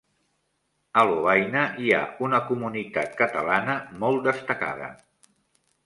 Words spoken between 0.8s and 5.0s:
A Lovaina hi ha una comunitat catalana molt destacada.